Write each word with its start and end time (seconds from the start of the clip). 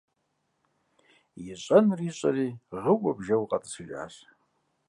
Ищӏэнур 1.41 1.99
ищӏэри 2.09 2.47
гъыуэ-бжэуэ 2.81 3.45
къэтӏысыжащ. 3.49 4.13